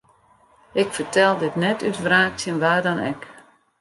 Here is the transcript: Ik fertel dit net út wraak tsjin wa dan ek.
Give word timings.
Ik 0.81 0.89
fertel 0.97 1.33
dit 1.41 1.55
net 1.61 1.79
út 1.87 1.97
wraak 2.05 2.33
tsjin 2.37 2.59
wa 2.61 2.73
dan 2.85 2.99
ek. 3.11 3.21